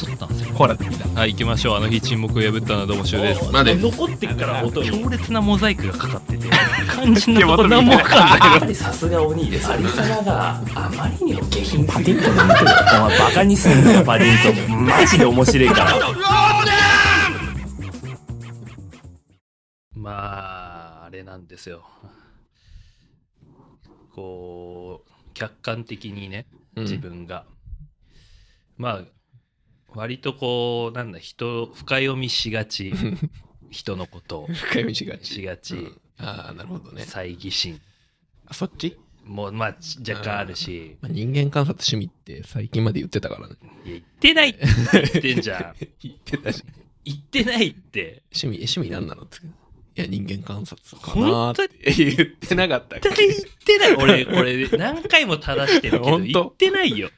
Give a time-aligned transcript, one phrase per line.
[0.00, 0.54] そうなんですよ。
[0.54, 0.74] ほら。
[0.74, 1.76] できたはい行きましょう。
[1.76, 3.50] あの日沈黙を破ったのはどうもしゅうです。
[3.52, 3.76] まで？
[3.76, 6.48] 残ってっから音強烈なモザイクがかかってて。
[7.02, 8.40] 肝心なとこ何もわかんない。
[8.52, 9.70] やっぱりさすが鬼です。
[9.70, 12.60] アリサナがあまりにも下品パディントンの見て。
[12.60, 15.94] るお前バカにすんなよパディントンマジで面白いから。
[19.94, 20.10] ま
[21.02, 21.84] ああれなんですよ。
[24.14, 26.84] こう客観的にねうん。
[26.84, 27.44] 自分が、
[28.78, 29.19] まあ
[29.94, 32.92] 割とこうなんだ人深読みしがち。
[33.70, 34.46] 人のことを。
[34.48, 35.34] 深読みしがち。
[35.34, 35.74] しがち。
[35.76, 36.00] うん。
[36.18, 37.02] ああなるほどね。
[37.04, 37.80] 猜疑心。
[38.46, 39.76] あそっち、もうまあ
[40.06, 40.96] 若干あるし。
[41.00, 43.54] まあ、人間観察趣味って最近まで言ってたからね。
[43.84, 44.66] いや言ってないって。
[44.92, 45.74] 言ってんじゃん。
[46.02, 46.64] 言ってたし。
[47.04, 48.22] 言ってないって。
[48.34, 49.38] 趣味え趣味何なのって。
[49.38, 51.92] いや人間観察かなーって。
[51.92, 53.94] 言ってなかったっ絶対け言ってない。
[53.94, 57.10] 俺これ何回も正してるけど 言ってないよ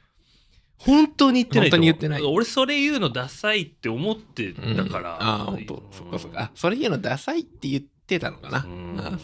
[0.77, 2.21] 本当に言ってない本当に言ってない。
[2.21, 5.83] 俺それ言うのダサいって思ってうんたから、ああ本当。
[5.91, 6.41] そっかそっか。
[6.41, 8.63] あそれ言うのダサいって言ってたのかな？
[8.65, 9.19] うん。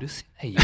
[0.00, 0.60] 許せないよ。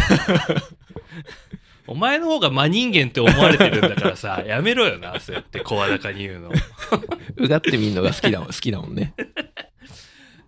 [1.87, 6.51] お前の方が真人間って思われてるんだからさ やめろよなそうやって声高に言うの。
[7.37, 9.15] うがってみんのが好きだもん 好きだもんね。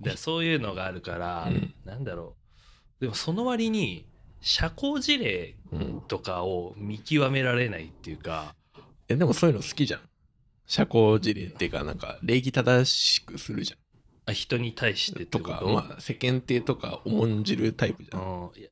[0.00, 1.74] らそういうのがあるから、うん。
[1.84, 2.36] なんだろ
[3.00, 4.06] うでもその割に
[4.40, 8.54] 社交辞令うんとかを見極められないっていうか
[9.08, 10.00] えでもそういうの好きじゃん。
[10.66, 13.76] 社交辞令っていうかなんか礼儀正しくするじゃ
[14.26, 15.38] あ人に対してと？
[15.38, 18.20] とかまあ世間体とか重んじるタイプじゃん。
[18.20, 18.24] う
[18.56, 18.68] んいや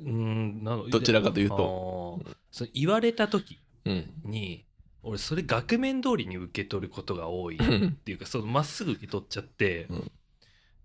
[0.00, 2.20] うんなのどちらかというと。
[2.26, 4.10] あーそう言われた時うん。
[4.24, 4.64] に
[5.02, 10.10] 俺それ額面通りに受け取ることが多いっうんていうか そのまっすぐ受け取っちゃって、うん。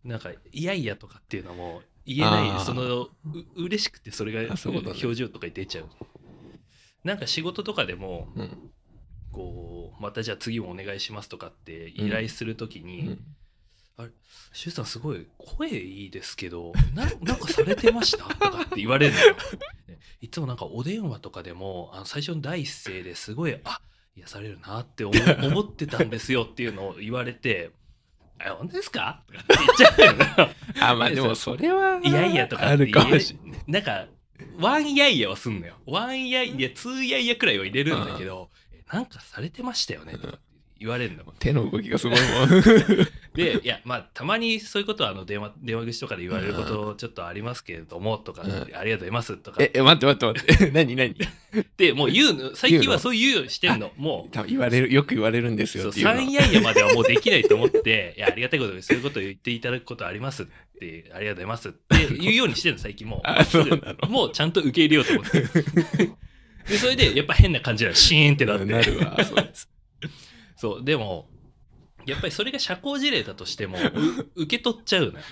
[0.03, 3.09] なんか「いやいや」とかっていうのも言えないそのう
[3.56, 5.00] 嬉しくてそれがあそういうことね。
[5.02, 5.90] 表情とかに出ちゃう
[7.06, 8.72] なんか仕事とかでもうん
[9.31, 13.19] こうまたじゃあ次もお願いしますとかって依頼するときうに、ん
[14.52, 19.35] シュウさんすごい声いいですけどななんかされてましたとかって言われるのよ。
[19.88, 23.80] ねいつもなんかお電話とかでもあの最初の第一声ですごいあ
[24.18, 25.13] 癒されるなって思
[25.47, 27.72] 思ってたんですよっていうのを言われて
[28.40, 30.56] 「あ本当ですか?」とかって言っちゃうのよ。
[30.81, 34.07] あまあでもそれはいやいやとかあって言えるかもしれないなんか
[34.59, 35.75] ワンやいやはすんのよ。
[35.85, 40.40] ワンやいやツーやいやくらいは入れるんだけど「えなんかされてましたよね」とか
[40.80, 41.24] 言われるの。
[41.40, 42.62] 手の動きがすごいもん。
[43.34, 48.52] でいやまあたまにそういうことはあの電話電話口とかで言われることちょっとありますけれどもとか、うん。
[48.52, 49.58] ありがとうございますとか。
[49.62, 50.72] ええ待って待って待って。
[50.75, 51.16] 何何？
[51.78, 53.91] でもう言うの最近はそういうようにしてんの。
[53.96, 60.46] も多分言われるよく言われるんですよっていうの3やいやまではもうできないと思って いやありがたいことでそういうことを言っていただくことありますっ
[60.80, 63.22] てありがとうございますって 言うようにしてるの最近もう。
[63.24, 64.09] あそうなの？
[64.09, 65.42] もうちゃんと受け入れようと思って。
[66.69, 68.66] でそれでやっぱ変な感じなのシーンってなって。
[68.66, 69.50] なるわそう
[70.56, 71.28] そうでも
[72.06, 73.78] やっぱりそれが社交辞令だとしても
[74.36, 75.26] う受け取っちゃうのよ。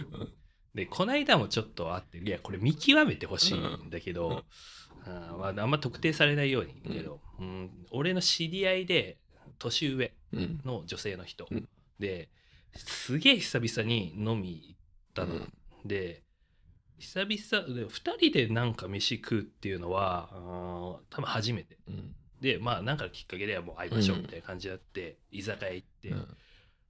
[0.73, 4.43] でこの間もちょっとあっていやこれ見極めてほしいんだけど、
[5.05, 7.85] あーまあ、あんま特定されないようにだけど、うん。
[7.91, 9.19] 俺の知り合いで
[9.59, 10.61] 年上うん。
[10.65, 11.69] の女性の人、うん。
[11.99, 12.29] で
[12.75, 14.79] すげえ久々に飲み行っ
[15.13, 15.53] たの、うん。
[15.85, 16.23] で
[16.97, 17.27] 久々
[17.75, 21.77] で2人でなんか飯食うっていうのは多分初めて。
[21.87, 26.27] うんでまあなんかのきっかけでもう会いましょうみたいな感じになって、居酒屋行って、うん。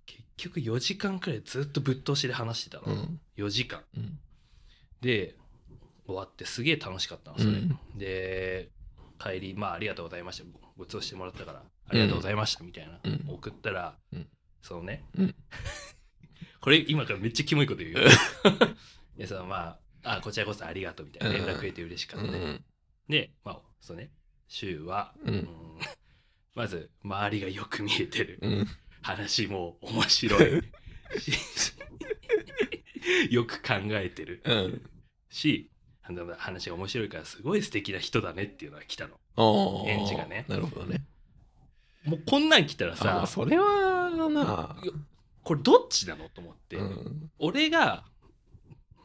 [0.08, 3.20] 結局4時間くらいずっとぶっ通しで話してたの、うん。
[3.38, 3.84] 4時間。
[3.96, 4.18] うん。
[5.00, 5.36] で
[6.08, 7.80] 終わってすげえ楽しかったのそれ、うん。
[7.96, 8.70] で
[9.20, 10.60] 帰りまあありがとうございました。
[10.76, 13.26] ごちそうしてもらったからありがとうございましたみたいな、うん。
[13.28, 14.28] 送ったら、うん。
[14.64, 15.36] そのね、うん。
[16.62, 18.00] これ今からめっちゃキモいこと言うよ。
[19.18, 21.38] でさまああこちらこそありがとうみたいな。
[21.38, 22.66] 連絡くれて嬉しかった、うん。
[23.08, 24.10] でまあそうね
[24.48, 25.34] 週は、うん。
[25.34, 25.48] うん。
[26.56, 28.68] まず周りがよく見えてる、うん。
[29.02, 30.62] 話も面白い。
[31.20, 31.74] し
[33.30, 34.42] よく考えてる。
[34.46, 34.90] うん。
[35.30, 35.70] し
[36.38, 39.20] 話が面白いからすごい素敵な人だねっていうのが来たの。
[39.36, 39.86] おー。
[39.86, 40.46] 返事がね。
[40.48, 41.06] なるほどね。
[42.06, 43.94] もうこんなん来たらあさまあそれは
[44.30, 44.76] な。
[45.44, 47.32] これどっちなのと思って、うん。
[47.40, 48.06] 俺が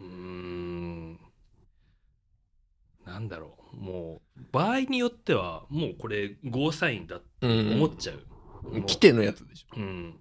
[0.00, 0.87] うーん
[3.08, 3.76] なんだろう。
[3.76, 9.76] もう場合によってはもうこれゴーサインだって思っちゃう、もう来てのやつでしょ。
[9.76, 10.14] うん、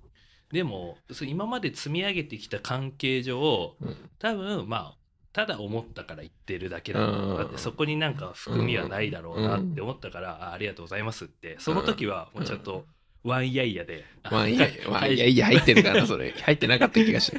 [0.51, 3.95] でも今まで積み上げてきた関係上うん。
[4.19, 4.97] 多分まあ
[5.33, 7.57] ただ思ったから言ってるだけだろうなってうん。
[7.59, 11.57] そこになんか含みはないだろうなって思ったから、あありがとうございますって。
[11.59, 12.85] その時はもうちゃんと
[13.23, 16.31] ワンイヤイヤで、ワンイヤイヤワンイヤイヤ入ってるかなそれ。
[16.31, 17.33] 入ってなかった気がし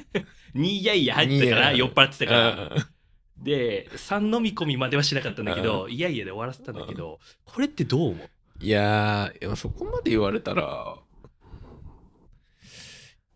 [0.55, 2.51] 2 イヤイヤ入ってたから酔っ払ってたから。
[2.51, 2.98] うん
[3.43, 8.29] で3飲み込みまではしなかったんだけどいやいやで終わらせたんだけどこれってどう思う？
[8.61, 10.97] いやーそこまで言われたら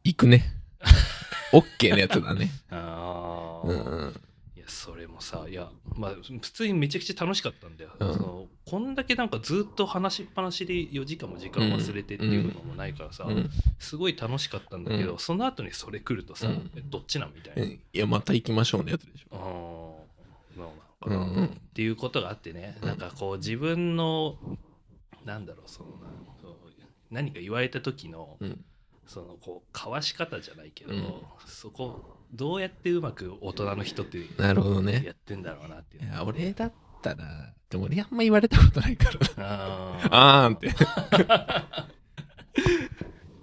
[0.02, 0.44] 行くね。
[1.54, 2.50] オッケーのやつだね。
[2.70, 4.14] ああ、うんうん。
[4.56, 8.14] いやそれもさいやまあ普通にめちゃくちゃ楽しかったんだよ、うん。
[8.14, 13.50] そのこんだけなんかずっと話しっぱなしで4時間も時間忘れてっていうのもないからさ、うん。
[13.78, 15.19] すごい楽しかったんだけど、うん。
[15.19, 16.70] その後にそれ来るとさ、うん。
[16.75, 17.32] えどっちなん？
[17.34, 17.70] みたいな、うん。
[17.70, 19.37] いや、また行きましょうのやつでしょ。
[19.37, 19.91] あー
[20.56, 24.37] なのかな、っていうことがあってね、うんなんかこう自分の
[25.25, 25.96] なんだろうそのな
[26.40, 26.56] そう
[27.10, 28.64] 何か言われた時の、うん。
[29.04, 31.12] そのこうかわし方じゃないけど、うん
[31.44, 35.02] そこどうやってうまく大人の人ってなるほどね。
[35.04, 36.72] やってんだろうなっていういや、俺だっ
[37.02, 39.25] たら、でも俺あんま言われたことないからな。
[39.37, 40.70] あーあーんって。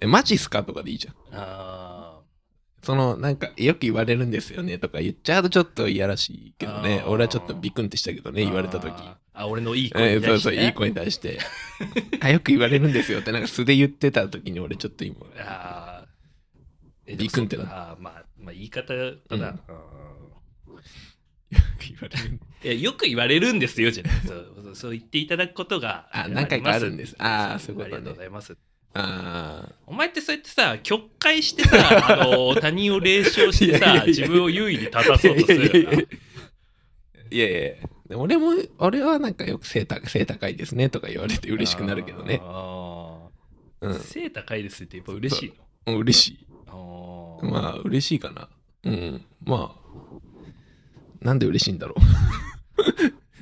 [0.00, 0.64] え、マジっすか？
[0.64, 1.14] とかでいいじゃん。
[1.32, 1.69] あ
[2.90, 7.04] その、なんか、よく言われるんですよねとか言っちゃうとちょっといやらしいけどね。
[7.06, 8.92] 俺はちょっとビクンってしたけどーね、言われた時。
[9.32, 10.38] あ俺のいい声えに対して、ね。
[10.40, 11.38] そうそう、いい声に対して。
[12.20, 16.04] あ、よく言われるんですよって、なんか素で言ってた時に俺ちょっと今、あ
[17.06, 20.74] ビクンってなあーまあ、まあ言い方だな、うん。
[20.74, 20.80] うん
[21.50, 22.40] 言われる。
[22.62, 24.12] いやよく言われるんですよじゃない。
[24.26, 27.14] そうそう言っていただくことがあ何回かあるんです。
[27.18, 27.96] あーそういうことね。
[27.96, 28.56] ありがとうございますあ
[29.86, 36.08] お前ってそうやってさ曲解してさあの 他人を冷笑してさいやいやいや自分を優位に立たそうとすいやいやいるよなやい
[37.30, 37.72] いやいや
[38.10, 42.40] でも俺も、俺はなんかよく背高背高いですねとか言われて嬉しくなるけどね。
[42.42, 45.52] あーうん背高いですってやっぱ嬉しい
[45.86, 45.96] うん。
[45.98, 46.46] 嬉しい。
[47.42, 48.48] まあ、嬉しいかな。
[48.84, 49.24] うん。
[49.44, 51.94] まあ、なんで嬉しいんだろ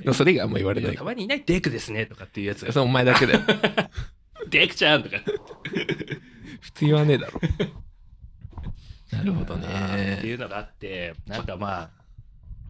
[0.05, 0.13] う。
[0.13, 1.03] それ以外あんま言われないた。
[1.03, 3.39] まにいないデクですねとかっていうやつそれお前だけだよ。
[4.49, 5.17] デクちゃんとか。
[6.61, 7.39] 普通言わねえだろ。
[9.11, 10.35] なるほどあーっていね。
[10.35, 11.91] うのがあってなんかまあ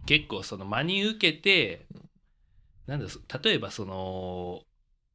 [0.06, 1.86] 結構その真に受けて
[2.86, 4.62] なんだそ例えばその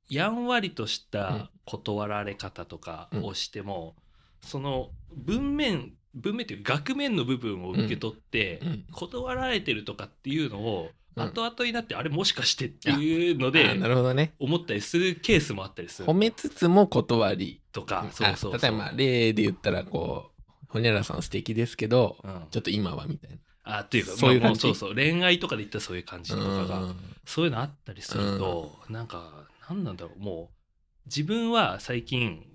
[0.08, 3.96] やんわりとした断られ方とかをしても、
[4.42, 8.86] その文面文面というか額面の部分を受け取って、うん。
[8.92, 11.28] 断られてるとかっていうのをうん。
[11.28, 14.34] 後々になって、あれもしかしてっていうのあでなるほどね。
[14.40, 16.08] 思ったりするケースもあったりする。
[16.08, 17.62] 褒めつつも断り。
[17.72, 18.54] とかそうそうそう。
[18.56, 22.48] あ例えば、例で言ったら、こう、ほにゃらさん素敵ですけど、うん。
[22.50, 23.38] ちょっと今はみたいな。
[23.68, 24.96] あっていうかそういうまあもそうそう。
[24.96, 26.96] 恋愛とかで言ったらそういう感じとかが、うん。
[27.26, 30.20] そういうのあったりすると、なんか何なんだろう。
[30.20, 32.46] もう自分は最近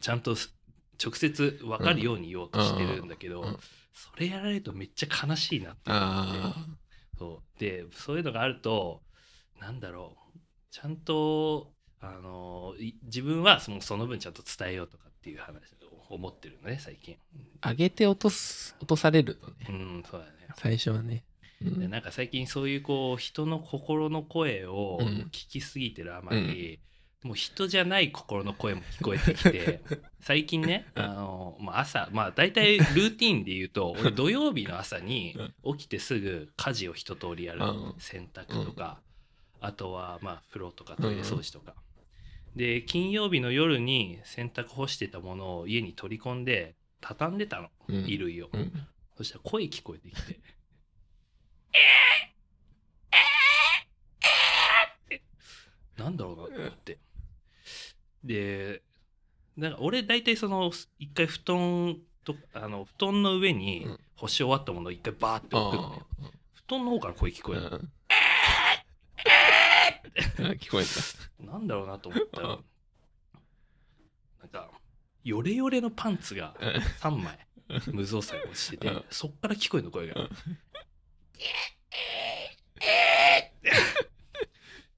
[0.00, 0.36] ちゃんと
[1.02, 3.48] 直接分かるように言おうとしてるんだけど、うん。
[3.48, 3.58] うん。
[3.92, 6.08] それやられるとめっちゃ悲しいなって思って。
[6.42, 6.56] あ
[7.18, 9.02] そうでそういうのがあると
[9.60, 10.38] なんだろう
[10.70, 15.54] ちゃんとあのい自分はそのその分ちゃんと伝えようとかっていう話
[16.10, 17.16] を思ってるのね最近
[17.60, 17.70] あ。
[17.70, 19.54] 上げて落とす、落とされるとね。
[19.68, 21.24] うんそうだね最初はね。
[21.62, 26.80] うんでなんか最近そういうこう人の心の声をうん聞きすぎてるあまり、
[27.24, 29.80] もう人じゃない心の声も聞こえてきて
[30.20, 35.34] 最近ねあの、まあ、朝まあ大体ルーティンで言うと俺土曜日の朝に
[35.64, 39.00] 起きてすぐ家事を一通りやるうん洗濯とか、
[39.60, 41.74] あとはまあ風呂とかトイレ掃除とか。
[42.54, 48.02] で金曜日の夜に洗濯干してたものを家に取り込んで畳んでたのうん。
[48.02, 48.86] 衣類を、うん。
[49.16, 50.40] そしたら声聞こえてきて
[55.96, 56.98] なんだろうなと思って。
[58.24, 58.82] で、
[59.56, 64.00] なんか俺大体その一回布団とあの布団の上にうん。
[64.16, 66.02] 干し終わったものを一回バーって置くのね。
[66.54, 67.62] 布団の方から声聞こえる。
[67.62, 67.72] うん。
[70.46, 70.84] あ 聞こえ
[71.44, 72.64] なんだろうなと思ったらうん、
[74.40, 74.70] なんか、
[75.24, 76.54] ヨレヨレのパンツが
[77.00, 77.08] た。
[77.08, 77.36] 3枚
[77.92, 80.20] 無造作に落ちててうん、そっから聞こえるの声が。
[80.20, 80.30] うん。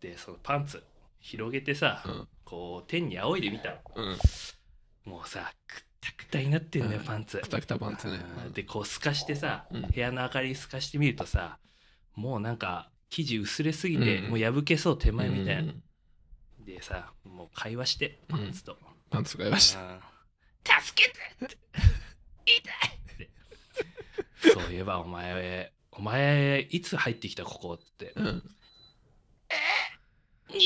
[0.00, 0.84] で、そのパンツ
[1.20, 3.76] 広げてさ、うんこう天に仰いでみたの。
[3.96, 5.10] うん。
[5.10, 7.38] もうさ、くったくたになってんだよ、うんパンツ。
[7.38, 11.58] くたくたパンツねうんで、こう透かしてさ、うん部屋の明かり透かしてみるとさ、
[12.14, 15.62] もうなんか生地薄れすぎて、うんもう破けそう手前みたいな。
[15.62, 15.82] うん
[16.64, 18.76] でさ、もう会話して、パンツと。
[19.10, 19.82] パンツがいました。
[19.82, 20.00] うん
[20.82, 21.56] 助けてって
[22.44, 23.30] 痛いって
[24.52, 28.56] そういえばお前お前いつ入ってきたここってうん。
[30.48, 30.56] 2019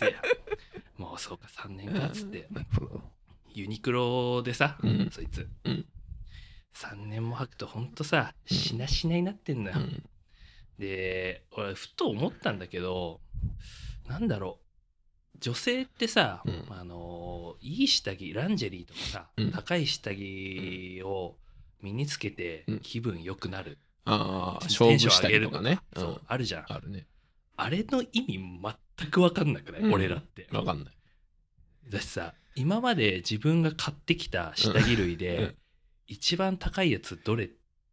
[0.00, 0.14] 年
[0.96, 2.48] もうそうか3年かっつって。
[3.52, 5.10] ユニクロでさ、うん。
[5.10, 5.86] そいつ、うん。
[6.74, 10.02] 3年も履くとほんとさしなしなになってんだよ、うん。
[10.78, 13.20] で俺ふと思ったんだけど
[14.06, 14.66] なんだろう。
[15.40, 16.66] 女性ってさ、うん。
[16.68, 19.52] あのいい下着ランジェリーとかさ、うん。
[19.52, 21.36] 高い下着を
[21.80, 22.80] 身につけてうん。
[22.80, 25.80] 気分良くなる、ああ、テ勝負したンション上げるりとかね。
[25.96, 26.20] うそうん。
[26.26, 26.64] あるじゃん。
[26.68, 27.06] あるね。
[27.62, 28.60] あれの意味
[28.98, 29.92] 全く分かんなくない、うん。
[29.92, 30.48] 俺らって。
[30.52, 30.94] わかんない。
[31.88, 35.18] だしさ今まで自分が買ってきた下着類うん。
[35.18, 35.56] で
[36.06, 37.44] 一番高いやつどれ？
[37.44, 37.50] い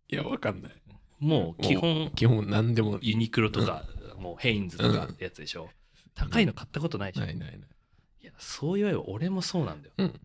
[0.09, 0.71] や、わかんない。
[1.19, 2.99] もう基本基本何でも。
[3.01, 3.83] ユニクロとか、
[4.17, 5.69] もうヘインズとかってやつでしょ、
[6.15, 7.59] 高いの買ったことないでしょ、ないないない。
[8.21, 10.19] いやそう言えば俺もそうなんだよ、うん。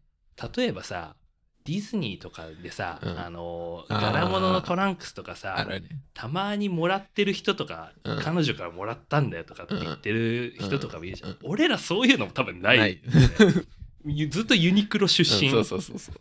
[0.57, 1.17] 例えばさ
[1.65, 3.19] ディズニーとかでさ、うん。
[3.19, 5.67] あの柄物のトランクスとかあさ。
[6.15, 8.19] たまにもらってる人とか、うん。
[8.21, 11.37] 彼女からもらったんだよとかって言ってる人とかもいるじゃん、うん。
[11.45, 13.01] 俺らそういうのも多分ない、ない。
[14.31, 16.21] ずっとユニクロ出身、うんそうそうそうそう。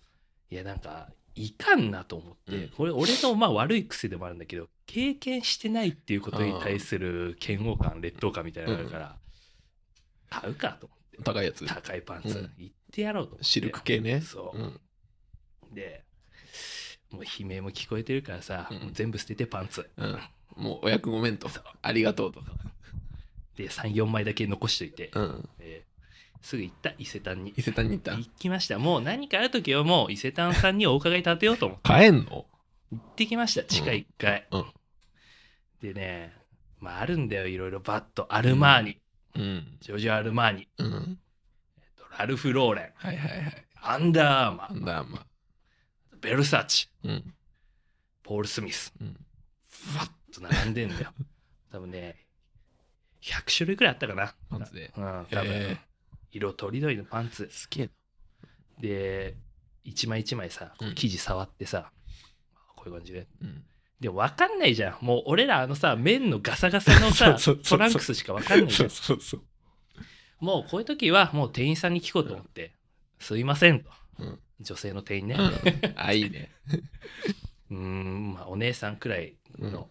[0.50, 2.70] いやなんかいかんなと思って、うん。
[2.70, 9.18] これ俺のまあ悪い癖でもあるんだけど経験してないっていうことに対する嫌悪感劣等感みたいなのがあるから、
[10.30, 11.18] 買うかと思って。
[11.24, 11.66] 高いやつ。
[11.66, 12.52] 高いパンツ、うん。
[12.58, 13.46] 行ってやろうと思って。
[13.46, 14.22] シルク系ね。
[14.22, 14.80] そう、うん。
[15.72, 16.04] で
[17.12, 18.78] もう悲鳴も聞こえてるからさ、うん。
[18.80, 19.90] もう全部捨ててパンツ。
[19.98, 20.20] うん。
[20.56, 21.50] もうお役ごめんと。
[21.82, 22.42] ありがとうと。
[23.56, 25.50] で34枚だけ残しといて、うん。
[25.60, 25.92] えー
[26.44, 27.54] すぐ行った伊勢丹に。
[27.56, 28.16] 伊勢丹に行った？
[28.16, 28.80] 行きました。
[28.80, 31.88] もう何かある時はもう伊勢丹さんにお伺い立てようと思って。
[31.88, 32.48] 買えんの？
[32.92, 33.64] 行ってきました。
[33.64, 34.66] 地下1階、うん。
[35.84, 36.34] でね
[36.80, 37.46] まああるんだよ。
[37.46, 37.80] いろいろ。
[37.80, 38.98] バッとアルマーニ、
[39.36, 39.78] うん。
[39.82, 41.20] ジョージオ・アルマーニ、うん。
[41.78, 42.90] えっとラルフ・ローレン。
[42.96, 43.66] はいはいはい。
[43.84, 44.74] アンダーアーマー。
[44.74, 45.26] なんだ、まあ。
[46.22, 46.90] ベルサーチ。
[47.04, 47.34] うん。
[48.24, 48.94] ポール・スミス。
[49.02, 49.18] うん。
[49.68, 51.14] ふわっと並んでんだよ。
[51.72, 52.28] 多分ね
[53.22, 54.36] 100種類くらいあったかな。
[54.50, 54.92] パンツで。
[54.96, 55.78] うん多分、へ
[56.32, 57.44] 色とりどりのパンツ。
[57.44, 57.90] ーすげえ。
[58.80, 59.36] で
[59.84, 60.96] 一枚一枚さうん。
[60.96, 61.92] 生地触ってさ、
[62.76, 63.28] こういう感じで。
[63.42, 63.50] な。
[63.50, 63.66] うん。
[64.00, 65.06] でも分かんないじゃん。
[65.06, 67.38] もう俺らあのさ綿のガサガサのさ
[67.68, 70.46] トランクスしか分かんないじそゃうん。
[70.46, 72.74] もうこういう時はもう店員さんに聞こうと思って
[73.20, 75.36] 「すいません」と、うん女性の店員ね。
[75.38, 75.52] うん。
[75.96, 76.52] あ、いいね。
[77.70, 79.90] うーんまあお姉さんくらいの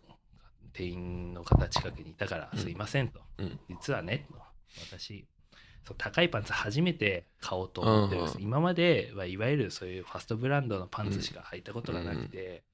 [0.72, 2.58] 店員の方近くにいたから「うん。
[2.58, 3.58] すいません」と、うん。
[3.68, 4.38] 実はねと
[4.86, 5.26] 私
[5.84, 8.42] そう高いパンツ初めて買おうと思ってるんです、うん。
[8.42, 12.64] 今まではいわゆるそういうファストブランドのパンツしか履いたことがなくて、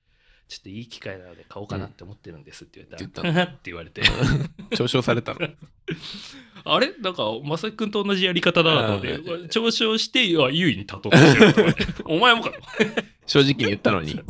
[0.48, 4.02] ちょっといい機会なので買おうかなって思ってるんですって言ったら、言った って言われて。
[4.70, 5.40] 嘲笑されたの。
[6.64, 6.92] あれ？
[6.98, 9.08] なんかまさきくんと同じやり方だなと思って。
[9.48, 12.50] 嘲笑して優位に立とうとしてるお前もか。
[12.50, 12.58] と
[13.26, 14.20] 正直に言ったのに。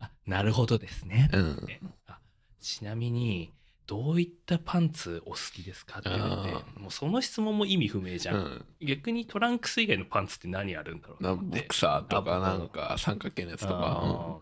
[0.00, 1.66] あなるほどですね、うん。
[2.08, 2.18] あ
[2.60, 3.52] ちなみに
[3.86, 8.64] どういったパンツお好きですかって言われてあもうその質問も意味不明じゃん、うん。
[8.80, 14.40] 逆にトランクス以外のパンツって何あるんだろうななボクサーとかあなんか三角形のやつとか。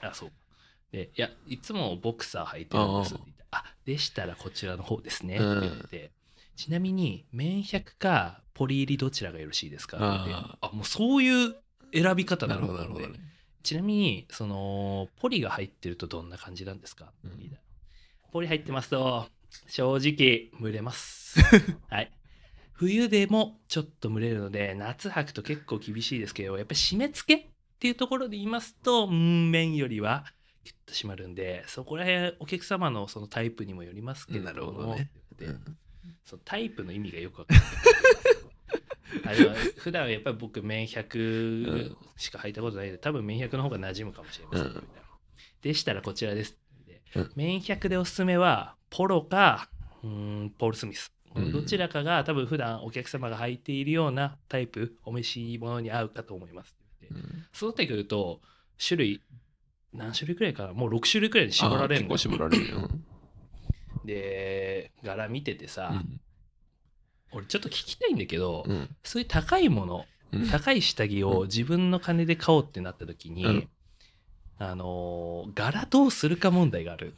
[0.00, 0.32] あそう。
[0.92, 6.12] でいやいつもボクサー履いてるんですって言ってあでしたらこちらの方ですねってうん言って、
[6.56, 10.30] ちなみに綿100かポリ入りどちらがよろしいですかって。
[10.30, 10.68] 言ってあ。
[10.68, 11.54] あもうそういう
[11.92, 13.20] 選び方ななのるほどなるほどね。
[13.62, 17.56] ちなみにそのポリが入ってるとどんな感じなんですか、うん。
[18.32, 19.26] ポリ入ってますと
[19.66, 21.38] 正直蒸れます。
[21.88, 22.10] はい。
[22.72, 30.24] 冬でもちょっと蒸れるので夏履くと結構厳しいですけどやっぱり締め付けっていうところで言いますとうん面よりは
[30.64, 35.10] キュッと締まるんでそこら辺お客様のそのタイプにもよりますけれどもなるほどね。
[35.38, 35.78] でうん。
[36.24, 37.66] そのタイプの意味がよくわかんない。
[39.26, 44.74] あでも普段はやっぱり僕綿100しか履いたことないので多分綿100の方が馴染むかもしれません、うん。
[44.74, 45.02] みたいな。
[45.62, 47.32] でしたらこちらですでうん。
[47.36, 49.70] 綿100でおすすめはポロか
[50.02, 51.12] うーんポール・スミス。
[51.36, 51.52] うん。
[51.52, 56.76] どちらかが多分普段お客様が履いているようなタイプお召し物に合うかと思います
[57.10, 57.44] うん。
[57.52, 58.40] そうなってくると
[58.78, 59.22] 種類
[59.92, 60.72] 何種類くらいかな。
[60.72, 62.88] もう6種類くらいに絞られるのあ結構絞られるよ。
[64.04, 66.20] で柄見ててさ、うん。
[67.32, 68.88] 俺ちょっと聞きたいんだけど、うん。
[69.02, 70.48] そういう高いものうん。
[70.48, 73.68] 高い下着を自分の金で買おうってなった時に、うん。
[74.58, 77.14] あのー柄どうするか問題がある。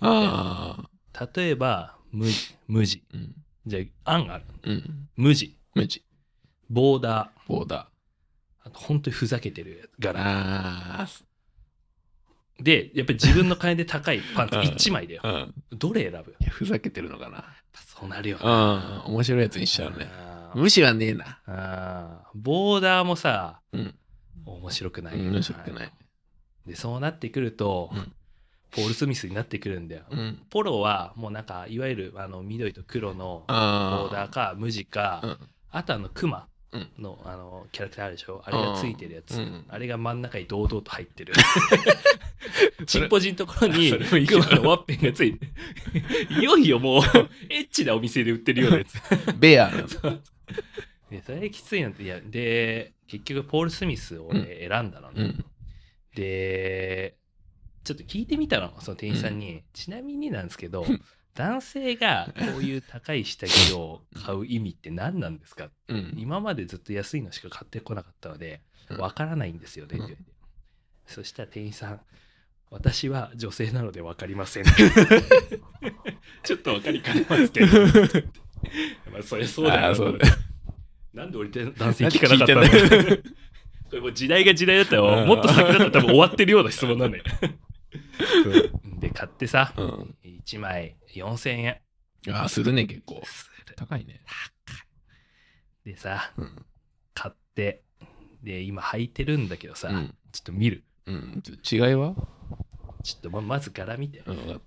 [1.36, 2.26] 例えば無
[2.68, 3.02] 無地。
[3.12, 3.34] うん。
[3.66, 4.44] じゃあ案がある。
[4.64, 5.08] うん。
[5.16, 5.56] 無地。
[5.74, 6.04] 無地。
[6.68, 7.48] ボーダー。
[7.48, 7.88] ボーダ
[8.62, 10.04] あと本当にふざけてるー。
[10.04, 11.06] 柄あ
[12.60, 15.32] でやっぱり自分の金で高いパンツ うん1枚だよあ。
[15.32, 15.54] うん。
[15.78, 16.36] どれ選ぶ？
[16.40, 17.44] いや、ふざけてるのかな。
[17.74, 19.14] そうなるようん。
[19.14, 20.08] 面白いやつにしちゃうね。
[20.12, 21.40] あー無視はねえな。
[21.46, 23.94] あーボーダーもさうん。
[24.44, 25.92] 面白くない、面白くない。
[26.66, 28.12] でそうなってくると、うん
[28.72, 30.46] ポール・スミスになってくるんだよ、うん。
[30.48, 33.54] ポロはもうなんかいわゆるあの緑と黒のボ。
[33.54, 35.38] ーダーか無地か、うん
[35.72, 36.44] あとあのクマうん
[36.98, 38.42] のあのキャラクターあるでしょ？
[38.44, 41.32] あれがついてるやつ、うんあれが真ん中に堂々と入ってる。
[42.86, 45.46] チンポジのところにいいクマのワッペンがついて
[46.40, 47.02] いよいよもう
[47.50, 48.98] エッチなお店で売ってるようなやつ。
[49.38, 49.70] ベア。
[51.10, 52.02] でそれきついなって。
[52.04, 55.44] いやで結局ポール・スミスを俺選んだのね、うん。
[56.14, 57.16] で
[57.82, 60.86] ちょっと聞いてみたのその店員さんに、ちなみになんですけど
[61.34, 65.70] 男性がこういう高い下着を買う意味って何なんですか？
[65.88, 66.14] うん。
[66.16, 68.98] 今までずっと安いのしか買ってこなかったのでうん。
[68.98, 70.16] わからないんですよね、うん。
[71.06, 72.00] そしたら店員さん
[72.70, 74.64] 私は女性なので分かりません。
[76.44, 77.66] ちょっと分かりかねますけど。
[79.12, 79.94] まあそりゃそうだよ。
[79.94, 80.28] そうだ。
[81.12, 83.16] なんで俺って男性聞かなかったの？
[83.90, 87.24] これもう時代が時代だったらうんもっと先だったら多分終わってるような質問なんだよ
[89.00, 90.16] で買ってさうん。
[90.24, 91.80] 1枚4000円
[92.32, 93.22] ああ、するね、結構。
[93.76, 94.20] 高いね。
[95.84, 96.66] でさうん。
[97.14, 97.82] 買って
[98.42, 100.14] で今履いてるんだけどさ、うん。
[100.32, 101.42] ちょっと見るうん。
[101.70, 102.14] 違いは？
[103.02, 104.60] ちょっとままず柄見て、うん。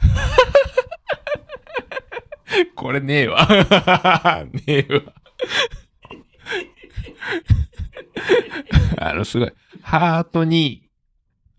[2.74, 3.46] これねえわ。
[4.52, 5.02] ねえわ。
[8.98, 9.52] あの、すごい。
[9.82, 10.88] ハートに、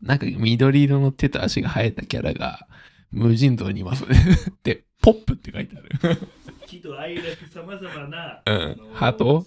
[0.01, 2.68] なんか緑色の手と足が生えたキャラが
[3.12, 4.18] 無尽蔵にいますね。
[4.63, 6.18] で、ポップって書いてある。
[6.68, 9.46] 喜怒哀楽さまざまな、うんハート？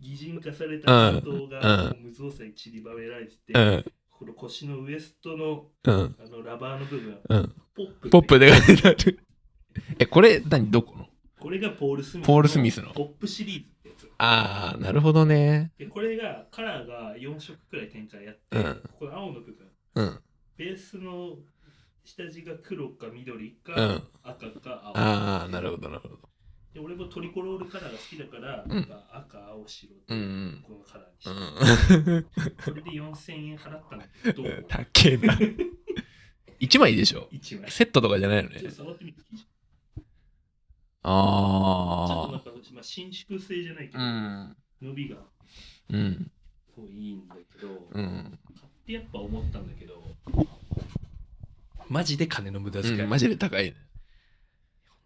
[0.00, 3.84] 擬人化されたハートが、うん無造作に散りばめられてて、うん。
[4.10, 6.16] この腰のウエストのうん。
[6.18, 7.52] あのラバーの部分、うん。
[7.74, 9.18] ポップポップで書いてある。
[9.98, 11.06] え、これ、何、どこの？
[11.38, 13.66] これがポール・スミスポールスミスのポップシリーズ
[14.18, 15.72] ああ、なるほどね。
[15.78, 18.82] でこれがカラーが4色くらい展開やって、うん。
[18.98, 19.70] この青の部分。
[19.94, 20.20] うん。
[20.56, 21.36] ベースの
[22.04, 24.02] 下地が黒か緑か、うん。
[24.22, 24.98] 赤か青。
[24.98, 26.18] ああ、なるほど、なるほど。
[26.72, 28.88] で俺もトリコロールカラーが好きだから、うん。
[29.12, 30.64] 赤青白ってうんうん。
[30.66, 32.16] このカラーにして、う。
[32.18, 32.26] ん。
[32.64, 35.38] それで4000円払ったんだけどどうたっけえな。
[36.60, 37.70] 1枚でしょ？1枚。
[37.70, 38.62] セットとかじゃないのね。
[41.02, 42.45] ああ。
[42.76, 44.56] まあ、伸縮性じゃないけど、うん。
[44.82, 45.16] 伸びが
[45.88, 46.30] うん。
[46.74, 48.38] こういいんだけど、うん。
[48.54, 50.02] 買ってやっぱ思ったんだけど
[51.88, 53.76] マジで金の無駄遣い、うんマジで高いね。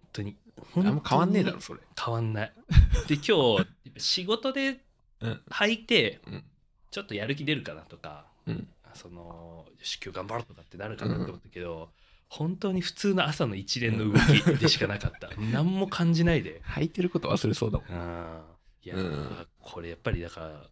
[0.00, 0.36] 本当に
[0.76, 1.80] あんま変わんねえだろ、それ。
[1.96, 2.52] 変わんない
[3.06, 3.66] で今日
[3.98, 4.80] 仕事で
[5.20, 5.42] うん。
[5.50, 6.44] 履いてうん。
[6.90, 8.68] ちょっとやる気出るかなとかうん。
[8.94, 9.64] その
[10.04, 11.92] 今日頑張ろうとかってなるかなと思ったけど、
[12.30, 15.28] 本当に普通の朝の一連の動きでしかなかった。
[15.52, 16.62] 何も感じないで。
[16.64, 17.88] 履いてること忘れそうだもん。
[17.88, 18.40] うん。
[18.84, 19.46] いや、うん。
[19.58, 20.62] これやっぱりだから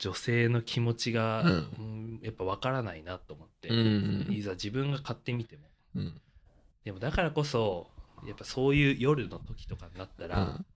[0.00, 1.48] 女性の気持ちが、うん。
[1.48, 1.52] う
[2.18, 4.26] んやっぱ分からないなと思って、うん。
[4.30, 5.62] いざ自分が買ってみても。
[5.94, 6.20] うん。
[6.84, 7.86] でもだからこそ
[8.26, 10.66] やっぱそういう夜の時とかになったら、うん。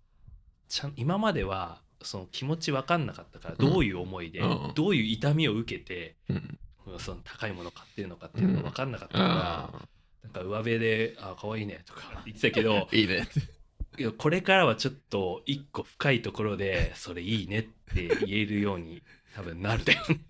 [0.68, 3.72] ちゃん今まではその気持ち分かんなかったからうん。
[3.72, 4.72] どういう思いで、うん。
[4.76, 6.58] どういう痛みを受けてうん。
[7.00, 9.88] その高いものを買ってるのかっていうのが分かんなかったから、あ
[10.34, 12.96] なんか上辺で「あ可愛いね」とか 言ってたけどあ。
[12.96, 13.26] いいね。
[13.98, 17.62] いやこれからはちょっと一個深いところでそれいいねっ
[17.94, 19.02] て言えるように
[19.34, 20.20] 多分なるだよね。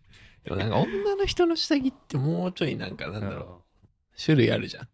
[0.45, 4.19] でもなんか女の人の下着ってもうちょいなんかなんだろう。
[4.23, 4.89] 種類あるじゃん。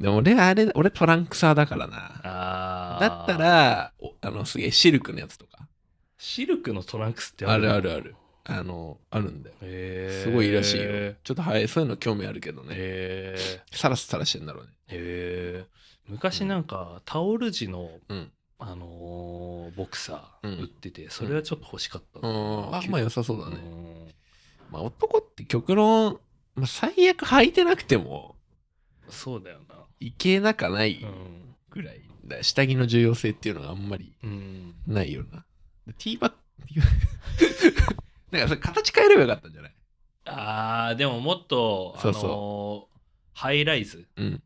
[0.00, 2.98] でも俺はあれ、俺トランクサーだからな。
[3.00, 5.68] だったら、おあの、すげえシルクのやつとか。
[6.18, 8.16] シルクのトランクスってあるるあるある。
[8.44, 9.56] あの、あるんだよ。
[9.62, 11.14] へーすごいいいらしいよ。
[11.24, 12.68] ちょっとはい、そういうの興味あるけどね。
[12.76, 14.70] へーサラスサラしてんだろうね。
[14.88, 15.64] へえ
[16.08, 22.74] 昔なんかタオル地の、うんあのーボクサうんー売ってて、それはちょっと欲しかったうな、ん。
[22.76, 23.56] あ、まあ良さそうだね。
[23.56, 24.14] ね
[24.70, 26.20] まあ男って極論、
[26.54, 28.36] まあ、最悪履いてなくても、
[29.08, 29.60] そうだよ
[30.00, 31.08] いけなかないな
[31.70, 32.02] ぐらい。
[32.26, 35.44] だ下着の重要性っていうのがあんまりうん、うん、ないよな。
[35.98, 37.93] ティーバッグ、ティーバッグ
[38.40, 39.72] なんかそれ形変えればよかったんじゃない？
[40.26, 42.94] あーでももっとそうそうあのー
[43.36, 44.42] ハイライズうん。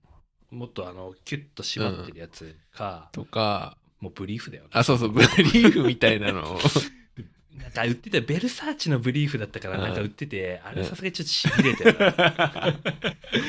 [0.51, 6.59] もっとあのキュッと締まってるやつか、とか、もうブリーフだよねあ、そうそう、ブリーフみたいなのを。
[7.55, 12.13] なんか売ってたベルサーチのブリーフだったからうんなんか売ってて、あれさすがにちょっとしびれてるな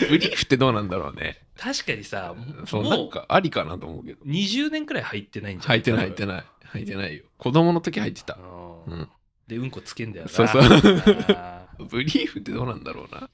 [0.10, 1.38] ブリーフってどうなんだろうね。
[1.58, 4.26] 確かにさそう、もうなんかありかなと思うけど。
[4.26, 5.78] 20年くらい入ってないんじゃない？
[5.78, 6.46] 履いてない、履いてないない。
[6.74, 7.24] 履いてないよ。
[7.38, 8.34] 子供の時履いてた。
[8.34, 9.10] ううんん。
[9.50, 10.32] でうんこつけんだよな。
[10.32, 10.62] そうそう。
[10.62, 11.86] あー。
[11.86, 13.30] ブリーフってどうなんだろうな。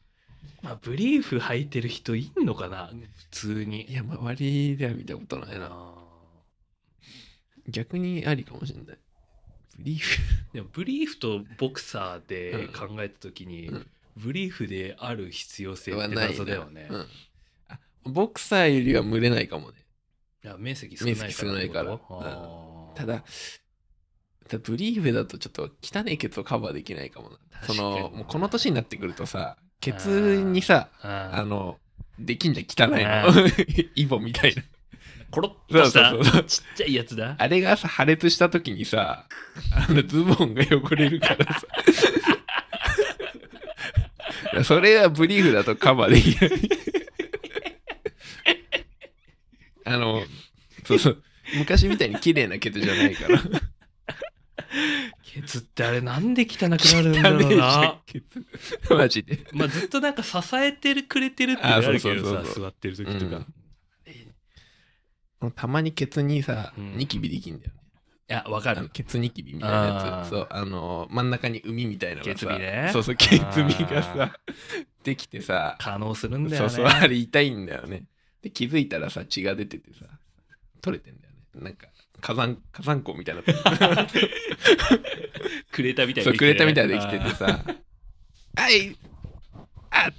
[0.62, 2.88] まあ、ブリーフ履いてる人いんのかな？
[2.88, 2.96] 普
[3.30, 3.92] 通に。
[3.92, 5.68] いや、周りでは見たことないな。
[5.70, 5.94] あ
[7.68, 8.98] 逆にありかもしれない。
[9.78, 10.22] ブリーフ。
[10.52, 13.88] ー でもブリーフとボクサーで考えた時に、うん。
[14.16, 16.28] ブリーフである必要性ってはないな。
[16.30, 17.06] 謎だよね、うん。
[17.68, 19.78] あボクサーよりは蒸れないかもね。
[20.44, 22.00] いや面積少ないから面積少ないから。
[22.96, 23.26] ただ
[24.50, 27.38] ブリーフだとちょっと汚いケツをカバーできないかもな。
[27.64, 31.78] その、もうこの年になってくるとさ、ケツにさ、あの、
[32.20, 33.34] できんじゃん汚いあの。
[33.96, 34.64] イボみたいな。
[35.32, 39.28] コロッとしたそうそうそうちっちゃいやつだあれがさ、破裂した時にさ、
[39.72, 41.68] あのズボンが汚れるからさ。
[44.64, 46.52] それはブリーフだとカバーできない。
[49.86, 50.24] あの、
[50.86, 51.22] そうそう。
[51.58, 53.42] 昔みたいに綺麗なケツじゃないから。
[55.24, 58.02] ケツってあれなんで汚くなるんだろうな。
[58.90, 59.46] マジで。
[59.52, 63.38] まあずっとなんか支えてくれてるってなるけあそうそうどさ、座ってる時とか。
[63.38, 63.54] うん
[65.48, 67.80] いたまにケツにさ、うんニキビできんだよね。
[68.28, 68.90] や、わかる。
[68.90, 70.30] ケツニキビみたいなやつ。
[70.30, 74.40] そう、あの、真ん中に海みたいなのがさケツビねそうそう、ケツビがあさ、
[75.04, 76.70] できてさ、可能するんだよね。
[76.70, 78.06] そうそう、あれ痛いんだよね。
[78.42, 80.06] で、気づいたらさ、血が出ててさ、
[80.82, 81.35] 取れてんだよね。
[81.56, 81.88] なんか、
[82.22, 83.42] 火山、火山口みたいな。
[85.72, 87.64] くれたみたいそう、にくれたみたいできててさ、
[88.56, 88.98] はい
[89.92, 90.10] あ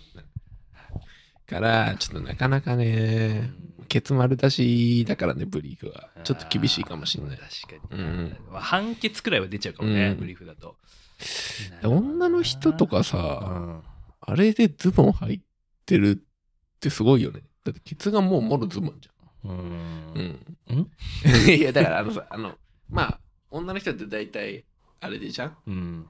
[1.46, 3.50] から、ちょっとなかなかね、
[3.88, 6.10] ケツ丸出しだからね、ブリーフは。
[6.24, 7.38] ちょっと厳しいかもしんない。
[7.38, 8.02] 確かに。
[8.02, 10.76] うんまあ、半ケツくらいは出ちゃうかもね、うんブリーフだと。
[11.84, 13.82] 女の人とかうさ、ん
[14.20, 15.42] あれでズボン履い
[15.86, 17.42] てるってすごいよね。
[17.64, 19.15] だってケツがもうもろズボンじうゃん。
[19.52, 20.56] ん。
[20.68, 20.90] うん。
[21.48, 22.56] いや、だからあのさ、あの、
[22.88, 24.64] まあ、女の人って大体、
[25.00, 25.56] あれでじゃん？
[25.66, 26.08] うん。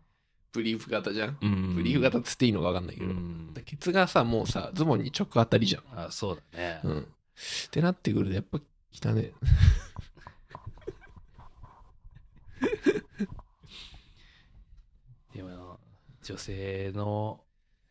[0.52, 1.38] ブリーフ型じゃん？
[1.42, 3.10] うんブリーフ型っつっていいのか分かんないけど。
[3.10, 5.82] うんだケツがさ、もうさ、ズボンに直当たりじゃん。
[6.06, 6.80] あ、そうだね。
[6.84, 6.98] うん。
[7.00, 7.04] っ
[7.70, 8.58] てなってくると、やっぱ
[8.92, 9.32] 汚ね。
[15.34, 15.78] でも、
[16.22, 17.40] 女性の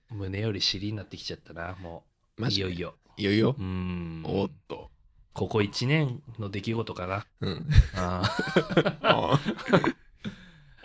[0.10, 2.03] 胸より尻になってきちゃったな、も
[2.39, 2.47] う。
[2.47, 2.95] いよいよ。
[3.17, 3.55] いよいよ？
[3.58, 3.63] う。
[3.63, 4.23] ん。
[4.25, 4.89] おっと。
[5.36, 7.28] ここ1年の出来事かな。
[7.41, 7.67] うん。
[7.95, 8.24] あ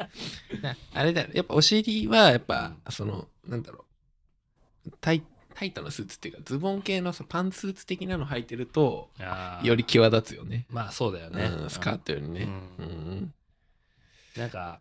[0.61, 1.29] なあれだよ。
[1.33, 3.85] やっぱお尻はやっぱそのなんだろ
[4.87, 4.91] う。
[5.01, 5.23] タイ
[5.55, 9.11] タイトなスーツっていうかズボン系のさパンツスーツ的なの履いてると
[9.63, 10.67] より際立つよね。
[10.69, 11.45] まあそうだよね。
[11.45, 12.49] うん、スカートよりね。
[12.79, 12.89] ううん。
[12.89, 13.35] ん
[14.37, 14.81] なんか、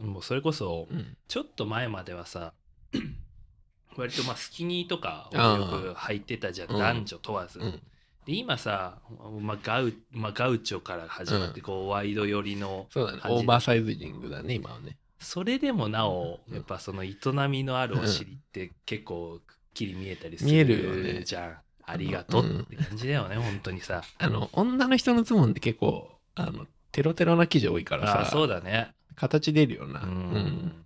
[0.00, 1.16] もうそれこそう、ん。
[1.28, 2.52] ちょっと前まではさ、
[3.96, 6.68] 割とまあスキニーとかをよく履いてたじゃん。
[6.68, 7.60] 男女問わず。
[7.60, 7.80] うん
[8.28, 8.98] で今さ、
[9.40, 13.20] まあガウまあ、ガウチョから始まってこう、ワイド寄りのそうだね。
[13.24, 14.98] オーバーサイズリングだね今はね。
[15.18, 16.54] それでもなお、うん。
[16.54, 17.16] やっぱその営
[17.48, 21.12] みのあるお尻って結構くっきり見えたりす見えるよね。
[21.14, 21.56] るじゃん。
[21.84, 24.02] ありがとうって感じだよね、本当にさ。
[24.18, 28.92] あの女の人のズボンって結構あのテロテロな生地多いからああ、さそうだね。
[29.16, 30.00] 形出るよな。
[30.02, 30.12] ううん。
[30.12, 30.84] ん。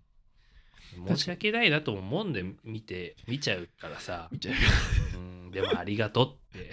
[1.08, 4.28] 申し訳ないなと思うんで見て、見ちゃうからさ。
[4.30, 4.60] 見ちゃううん、
[5.52, 6.72] でもありがとうって。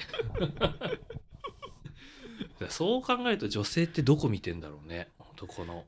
[2.69, 5.11] そう考えると女性ってどこ見てんだろうね。
[5.19, 5.85] 男の。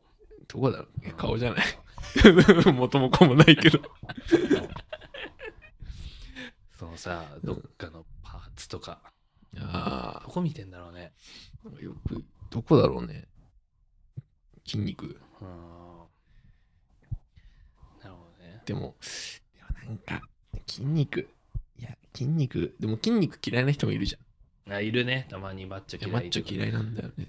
[0.48, 1.66] どこだろうえ顔じゃない
[2.74, 3.80] 元も子もないけど
[6.78, 9.02] そのさ、どっかのパーツとか。
[9.58, 11.14] あどこ見てんだろうね。
[11.66, 13.28] あよくどこだろうね
[14.66, 15.06] 筋肉
[15.42, 15.48] うん。
[18.02, 18.62] なるほどね。
[18.66, 18.96] でも、
[19.54, 20.22] でもなんか、
[20.68, 21.30] 筋肉。
[22.14, 24.18] 筋肉、でも筋肉嫌いな人もいるじ
[24.70, 25.28] あいるね。
[25.30, 26.10] たまにマッチョゃん。
[26.10, 27.28] 嫌いマッチョ嫌いなんだよね。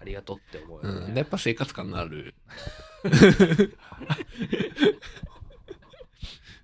[0.00, 1.14] ありがとうって思うようん。
[1.14, 2.34] やっぱ生活感のある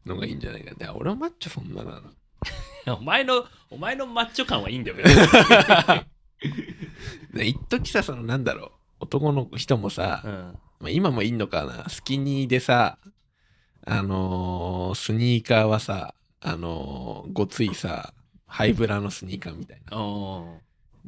[0.07, 0.75] のがいいんじゃないか。
[0.75, 2.03] で俺はマッチョそんなな。
[2.95, 6.07] お前の、お前のマッチョ感はいいんだよ、別に
[7.35, 10.33] で一時さ、そのなんだろう、男の人もさ、うん。
[10.79, 12.99] まあ、今もいんのかな、スキニーでさ、
[13.85, 18.13] あのースニーカーはさ、あのーごついさ、
[18.47, 19.99] ハイブラのスニーカーみたいな。
[19.99, 20.61] お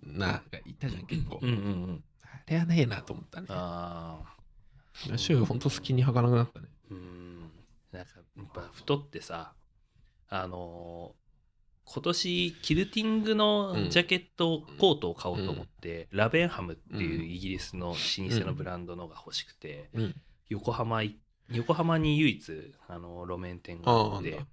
[0.03, 1.39] なんかいたじゃん、結構。
[1.43, 1.61] うんうんう
[1.93, 2.05] ん。
[2.23, 3.47] あれはねえなと思ったね。
[3.51, 5.19] ああ。
[5.19, 6.69] シューほんとスキニー履かなくなったね。
[6.91, 7.41] うん。
[7.93, 9.53] なんか、やっぱ太ってさ、
[10.29, 11.19] あのー
[11.91, 20.15] 今年キルティングのジャケット、コートを買おうと思って、ラベンハムっていうイギリスの老舗のブランドのが欲しくて、うん。
[20.51, 21.17] 横浜い
[21.51, 24.47] 横浜に唯一あの路面店があってあ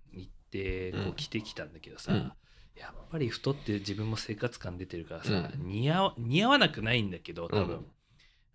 [0.59, 2.31] ってこうんう着てきたんだけどさ、うん
[2.75, 7.85] やっぱり太って自分も生活感出てるからさ、う似合わ似合わなくないんだけど多分、うん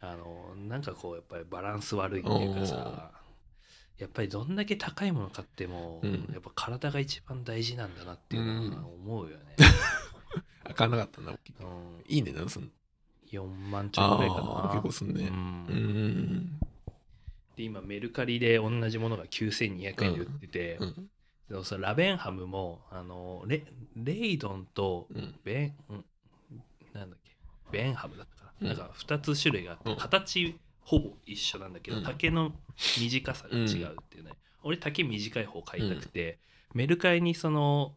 [0.02, 3.10] あのなんかこうやっぱりバランス悪いっていうかさ
[3.98, 9.56] やっぱりどんだけ高いもの買っても、うんやっぱ体が一番大事なんだなっていうのは思うよね。
[10.64, 11.32] 履かなかったんだ。
[11.32, 11.38] うん
[12.06, 12.68] いい値段すんの
[13.30, 14.72] ？4万ちょいぐらいかああ、な。
[14.74, 15.24] 結構すんね。
[15.24, 16.60] ううんん。
[17.56, 20.94] で今メルカリで同じものが9200円で売ってて、うん。
[20.94, 21.06] でも
[21.78, 23.64] ラベンハムもあのレ
[23.96, 25.34] レイドンとうん。
[25.44, 26.04] ベン、うん、
[26.92, 27.36] なんだっけ。
[27.70, 28.76] ベンハムだったかな,、うん。
[28.78, 29.96] なんか2つ種類があってうん。
[29.96, 32.04] 形ほぼ一緒なんだけど、うん。
[32.04, 32.52] 丈の
[32.98, 33.68] 短さが違うっ
[34.08, 34.32] ていうね、
[34.62, 36.38] 俺丈短い方買いたくて、
[36.74, 37.94] メルカリにその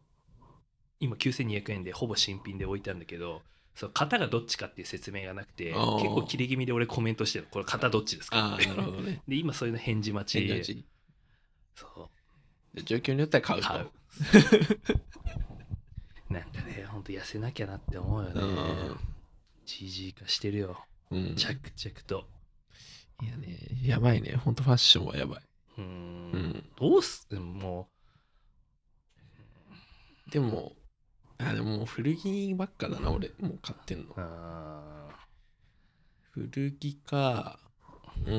[1.00, 3.42] 今9200円でほぼ新品で置いたんだけど
[3.74, 7.48] その型がどっちかっていう説明がなくて結構切れ気味で俺コメントしてる。
[7.50, 9.20] これ型どっちですかああ、なるほどね。
[9.26, 10.84] で今そういうの返事待ち。
[11.74, 12.13] そう
[12.82, 13.68] 状況によっては買うと。
[13.68, 13.90] 買う
[16.32, 18.98] なんかねほんと痩せなきゃなって思うよねうん
[19.66, 21.34] GG 化してるようん。
[21.36, 22.28] 着々と
[23.22, 24.34] いやね、やばいね。
[24.36, 25.42] ほんとファッションはやばい。
[25.78, 26.70] うーうんん。
[26.76, 27.88] どうすも
[30.30, 30.72] でも、
[31.38, 33.30] あ、でももう古着ばっかだな、俺。
[33.38, 34.14] もう買ってんのう。
[34.16, 35.08] あ
[36.32, 37.60] 古着か、
[38.26, 38.34] うー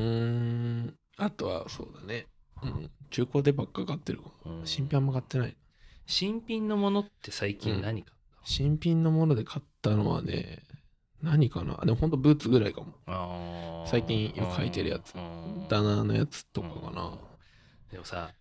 [0.87, 2.27] ん、あとはそうだね。
[2.61, 2.91] うん。
[3.15, 4.31] 中古でばっか買ってるかも。
[4.45, 4.67] ーうん。
[4.67, 5.55] 新品あんま買ってない。
[6.05, 10.63] 新品のものって最近何買っ新品のもので買ったのはね、
[11.23, 11.77] 何かな？
[11.85, 13.85] でもほんとブーツぐらいかも。
[13.87, 15.15] 最近よく履いてるやつ。
[15.15, 15.65] うん。
[15.69, 17.17] ダナーのやつとかかな。
[17.89, 18.31] でもさ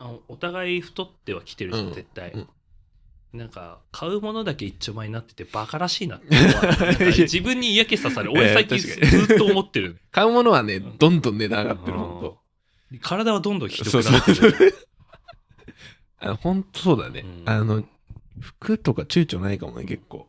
[0.00, 1.94] あお互い太ってはきてるじゃん、うん。
[1.94, 2.48] 絶対、うん。
[3.32, 6.26] なんか買うものだけ一丁前になっててバカらしいなって
[7.22, 10.00] 自分に嫌気さされる俺最近 ずっと思ってる。
[10.10, 10.96] 買うものはね、ん。
[10.98, 12.39] どんどん値段上がってる、ほんと。
[12.98, 14.74] 体はどんどんひどくなってる。
[16.18, 17.20] あほんとそうだね。
[17.20, 17.48] うん。
[17.48, 17.84] あの、
[18.40, 20.26] 服とか躊躇ないかもね、結構。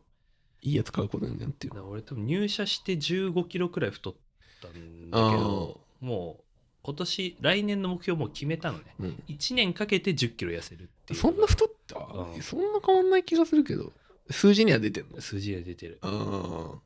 [0.62, 1.74] いいやつ買うことになっていう。
[1.74, 1.80] だ。
[1.80, 4.14] から俺多分入社して15キロくらい太っ
[4.62, 6.44] たんだけどもう
[6.84, 8.84] 今年来年の目標もう決めたのね。
[9.00, 11.20] うん、1年かけて10キロ痩せるっていう。
[11.20, 12.42] そんな太った、うん。
[12.42, 13.92] そんな変わんない気がするけど。
[14.30, 15.20] 数字には出てんの？
[15.20, 15.98] 数字で出てる。
[16.02, 16.80] ああ、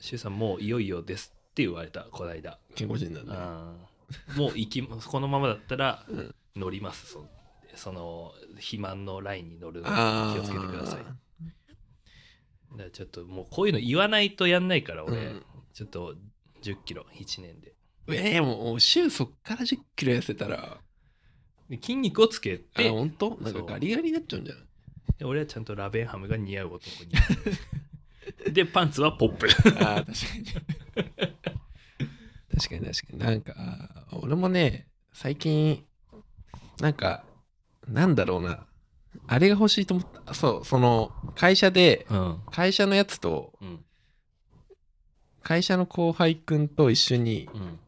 [0.00, 2.58] シュウさんもういよいよですって言われたこの間。
[2.74, 3.34] 健康人なんだ。
[3.34, 3.97] あー
[4.36, 6.34] もう行きこのままだったらうん。
[6.56, 7.06] 乗ります。
[7.12, 7.26] そ
[7.74, 10.34] その肥満のラインに乗るのでああ。
[10.34, 11.00] 気をつけてください。
[11.00, 11.04] だ
[12.78, 15.42] からちょっともうこういうの言わないとやんないから俺、うん。
[15.72, 16.14] ちょっと
[16.62, 17.74] 10キロ1年で。
[18.10, 20.78] ええもう週そっから10キロ痩せたら、
[21.68, 22.88] で筋肉をつけあ、て。
[22.90, 24.64] ほんとなんかガリガリになっちゃうんじゃない？
[25.18, 27.04] で俺はちゃんとラベンハムが似合う男
[28.46, 29.46] に でパンツはポップ。
[29.84, 30.12] ああ、確か
[31.02, 31.57] に。
[32.58, 33.18] 確かに確かに。
[33.18, 33.54] なんか、
[34.12, 35.84] 俺もね、最近、
[36.80, 37.24] なんか、
[37.86, 38.66] なんだろうな。
[39.26, 40.34] あれが欲しいと思った。
[40.34, 42.38] そう、その、会社で、うん。
[42.50, 43.84] 会社のやつと、うん。
[45.42, 47.78] 会社の後輩くんと一緒に、うん。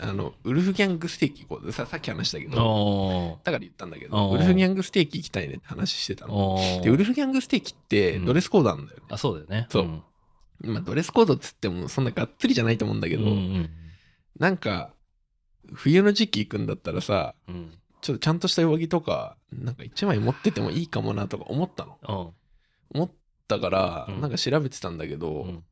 [0.00, 1.72] あの、ウルフギャングステーキ行こう。
[1.72, 4.34] ささっき話したけど、おだから言ったんだけおど、ー。
[4.34, 6.54] ウルフギャングステーキ行きたいねって話してたの。
[6.54, 8.24] おで、ウルフギャングステーキってうん。
[8.26, 9.04] ドレスコードなんだよね。
[9.10, 9.66] あそうだよね。
[9.70, 9.82] そう。
[9.84, 10.02] ん。
[10.60, 13.70] まあ、ドレスコードっつってもそんながっつりじゃないと思うんだけど、うんうん
[14.38, 14.92] なんか、
[15.72, 21.98] 冬の時期行くんだったらさ、うんちょっとちゃんとした上着とか、なんか一枚持っててもいいかもなとか思ったの。
[22.02, 23.10] うん思っ
[23.48, 25.64] たから、うんなんか調べてたんだけど、うん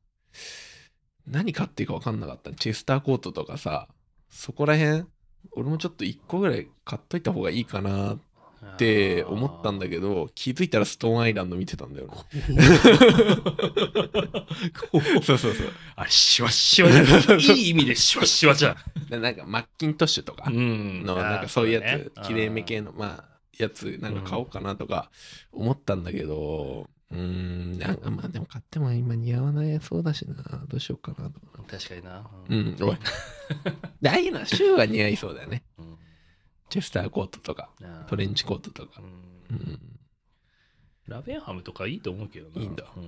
[1.26, 2.52] 何買っていいか分かんなかった。
[2.52, 3.88] チェスターコートとかさ、
[4.28, 5.04] そこら辺、
[5.52, 8.18] 俺もちょっと1個ぐらい買っといた方がいいかなっ
[8.78, 12.14] て思ったんだけど、気づいたらストーンアイランド見てたんだよね。
[15.22, 15.72] そうそうそう。
[15.96, 17.02] あれシワシワじゃ
[17.36, 18.76] ん いい意味でシワシワじゃん
[19.10, 25.10] でなんかマッキントッシュとかんの、なんかそういうやつ、きれいめ系の、まあ、やつ、なんか買おうかなとか
[25.52, 30.34] 思ったんだけど、うーん、なんかまあでも買っても今似合わないそうだしな、
[30.66, 31.62] どうしようかなとか。
[31.68, 32.96] 確かになうん、おい。
[34.00, 35.62] でああいうのはシューは似合いそうだよね。
[36.66, 37.70] うんチェスターコートとか、
[38.08, 39.00] トレンチコートとか。
[39.50, 39.54] う。
[39.54, 39.56] ん。
[39.56, 39.80] うん。
[41.06, 42.60] ラベンハムとかいいと思うけどな。
[42.60, 42.84] いいんだ。
[42.96, 43.02] うん。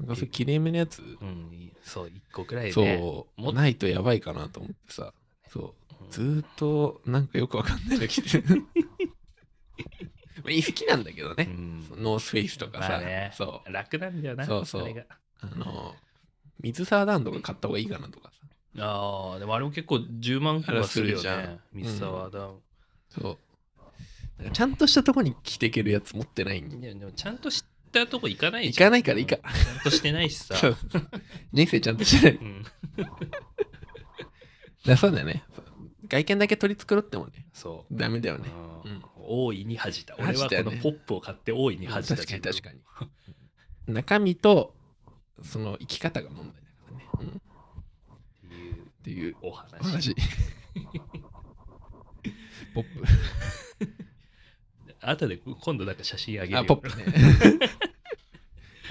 [0.00, 5.12] なんかそういうきれいめなやつ、うんそう1個くらいねそう、もっないとやばいかなと思ってさ。
[5.48, 6.04] そう。
[6.04, 6.10] うん。
[6.10, 8.66] ずーっとなんかよくわかんないの着てる。
[10.42, 11.48] まあいい好きなんだけどね。
[11.48, 11.80] うん。
[12.02, 13.30] ノースフェイスとかさ、まあね。
[13.34, 13.72] そう。
[13.72, 15.06] 楽なんだよなそうそう。
[15.40, 15.94] あの、
[16.60, 18.39] 水沢ダンとか買った方がいいかなとかさ。
[18.78, 21.30] ああでもあれも結構10万くらいするよね。
[21.30, 21.60] ん。
[21.72, 22.58] 水沢ダウン
[23.08, 23.38] そう。
[24.52, 29.36] ちゃんとしたとこに着ていけるやつ持ってないんいやでもちゃんとしたとこ行かない行かないからいいか。
[29.36, 30.54] うんちゃんとしてないしさ。
[31.52, 32.38] 人生ちゃんとしてない。
[32.38, 32.64] うん。
[34.86, 35.44] らそうだよね。
[36.08, 37.96] 外見だけ取り繕ってもね、そう。
[37.96, 38.48] ダメだよね。
[38.84, 39.02] うんうん。
[39.16, 40.16] 大いに恥じた。
[40.18, 42.80] 俺はこのポップを買って大いに恥じた確かに確かに
[43.86, 43.94] に。
[43.94, 44.74] 中身と、
[45.42, 46.66] その生き方が問題だか
[47.20, 47.30] らね。
[47.32, 47.42] うん、
[49.00, 50.14] っっていうお話。
[52.74, 52.84] ポッ
[55.00, 56.50] 後で今度なんか写真あげプ。
[56.50, 57.04] るよあ、ポップね。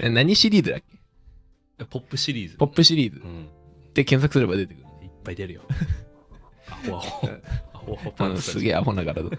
[0.02, 0.80] え何シリーズだっ
[1.78, 1.84] け？
[1.84, 3.48] ポップシリーズポップシリーズうん
[3.94, 4.86] で検索すれば出てくる。
[5.02, 5.62] いっぱい出るよ
[6.68, 7.28] アホアホ
[7.72, 9.30] アホアホパうんンツすげえアホな柄だ。